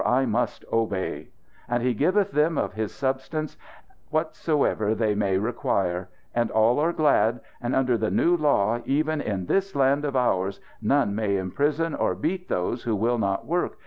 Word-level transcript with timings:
For 0.03 0.07
I 0.07 0.25
must 0.25 0.65
obey!' 0.73 1.27
And 1.69 1.83
he 1.83 1.93
giveth 1.93 2.31
them, 2.31 2.57
of 2.57 2.73
his 2.73 2.91
substance, 2.91 3.55
whatsoever 4.09 4.95
they 4.95 5.13
may 5.13 5.37
require. 5.37 6.09
And 6.33 6.49
all 6.49 6.79
are 6.79 6.91
glad. 6.91 7.39
And 7.61 7.75
under 7.75 7.99
the 7.99 8.09
new 8.09 8.35
law, 8.35 8.79
even 8.85 9.21
in 9.21 9.45
this 9.45 9.75
land 9.75 10.03
of 10.03 10.15
ours, 10.15 10.59
none 10.81 11.13
may 11.13 11.37
imprison 11.37 11.93
or 11.93 12.15
beat 12.15 12.49
those 12.49 12.81
who 12.81 12.95
will 12.95 13.19
not 13.19 13.45
work. 13.45 13.77